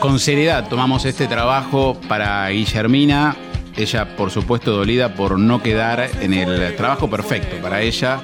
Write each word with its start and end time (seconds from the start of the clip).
Con 0.00 0.18
seriedad 0.18 0.68
tomamos 0.68 1.04
este 1.04 1.26
trabajo 1.26 1.98
para 2.08 2.48
Guillermina. 2.48 3.36
Ella, 3.76 4.16
por 4.16 4.30
supuesto, 4.30 4.72
dolida 4.72 5.14
por 5.14 5.38
no 5.38 5.62
quedar 5.62 6.10
en 6.20 6.34
el 6.34 6.76
trabajo 6.76 7.08
perfecto 7.08 7.56
para 7.62 7.80
ella. 7.80 8.20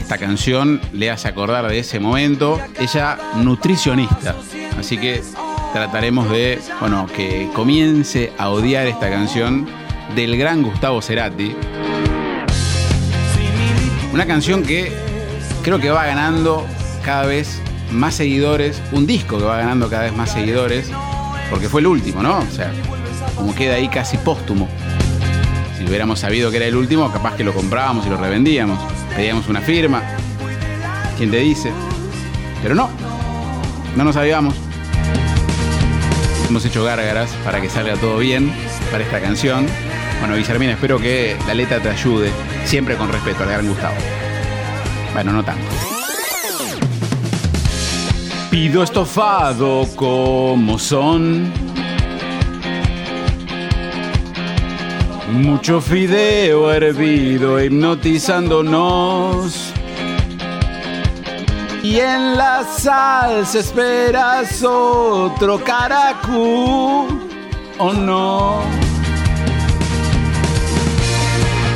Esta 0.00 0.18
canción 0.18 0.80
le 0.92 1.10
hace 1.10 1.28
acordar 1.28 1.68
de 1.68 1.78
ese 1.78 2.00
momento. 2.00 2.58
Ella, 2.78 3.18
nutricionista. 3.36 4.34
Así 4.78 4.98
que 4.98 5.22
trataremos 5.72 6.28
de, 6.30 6.58
bueno, 6.80 7.06
que 7.14 7.48
comience 7.54 8.32
a 8.38 8.48
odiar 8.48 8.86
esta 8.86 9.08
canción 9.10 9.68
del 10.16 10.36
gran 10.36 10.62
Gustavo 10.62 11.00
Cerati. 11.00 11.54
Una 14.12 14.26
canción 14.26 14.64
que 14.64 14.92
creo 15.62 15.78
que 15.78 15.90
va 15.90 16.04
ganando 16.06 16.66
cada 17.04 17.26
vez 17.26 17.60
más 17.90 18.14
seguidores, 18.14 18.80
un 18.92 19.06
disco 19.06 19.38
que 19.38 19.44
va 19.44 19.58
ganando 19.58 19.88
cada 19.88 20.04
vez 20.04 20.14
más 20.14 20.32
seguidores, 20.32 20.90
porque 21.50 21.68
fue 21.68 21.80
el 21.80 21.86
último, 21.86 22.22
¿no? 22.22 22.38
O 22.38 22.50
sea, 22.50 22.72
como 23.36 23.54
queda 23.54 23.74
ahí 23.74 23.88
casi 23.88 24.16
póstumo. 24.18 24.68
Si 25.76 25.84
hubiéramos 25.84 26.20
sabido 26.20 26.50
que 26.50 26.58
era 26.58 26.66
el 26.66 26.76
último, 26.76 27.10
capaz 27.10 27.36
que 27.36 27.44
lo 27.44 27.52
comprábamos 27.52 28.06
y 28.06 28.10
lo 28.10 28.16
revendíamos, 28.16 28.78
pedíamos 29.16 29.48
una 29.48 29.60
firma, 29.60 30.02
¿quién 31.16 31.30
te 31.30 31.38
dice? 31.38 31.72
Pero 32.62 32.74
no, 32.74 32.90
no 33.96 34.04
nos 34.04 34.14
sabíamos. 34.14 34.54
Hemos 36.48 36.64
hecho 36.64 36.84
gárgaras 36.84 37.30
para 37.44 37.60
que 37.60 37.70
salga 37.70 37.94
todo 37.94 38.18
bien 38.18 38.52
para 38.90 39.04
esta 39.04 39.20
canción. 39.20 39.66
Bueno, 40.18 40.36
Guillermina, 40.36 40.72
espero 40.72 40.98
que 40.98 41.36
la 41.46 41.54
letra 41.54 41.80
te 41.80 41.88
ayude, 41.88 42.30
siempre 42.64 42.96
con 42.96 43.10
respeto 43.10 43.44
al 43.44 43.50
gran 43.50 43.68
Gustavo. 43.68 43.94
Bueno, 45.14 45.32
no 45.32 45.44
tanto. 45.44 45.64
Pido 48.50 48.82
estofado 48.82 49.86
como 49.94 50.76
son. 50.76 51.52
Mucho 55.32 55.80
fideo 55.80 56.72
hervido 56.72 57.62
hipnotizándonos. 57.62 59.72
Y 61.84 62.00
en 62.00 62.36
la 62.36 62.64
salsa 62.64 63.60
esperas 63.60 64.64
otro 64.64 65.62
caracú, 65.64 67.06
¿o 67.78 67.92
no? 67.92 68.62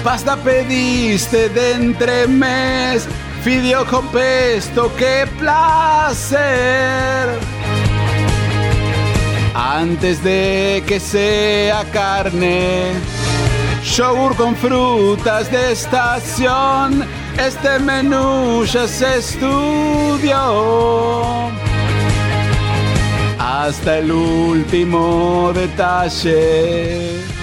Pasta 0.02 0.36
pediste 0.36 1.48
de 1.48 1.74
entremés, 1.74 3.08
fideo 3.44 3.84
con 3.84 4.08
pesto, 4.08 4.90
qué 4.96 5.26
placer. 5.38 7.28
Antes 9.54 10.24
de 10.24 10.82
que 10.86 10.98
sea 10.98 11.84
carne, 11.92 12.92
yogur 13.96 14.34
con 14.34 14.56
frutas 14.56 15.50
de 15.52 15.72
estación, 15.72 17.04
este 17.38 17.78
menú 17.80 18.64
ya 18.64 18.88
se 18.88 19.18
estudió. 19.18 20.40
Hasta 23.38 23.98
el 23.98 24.10
último 24.10 25.52
detalle. 25.54 27.33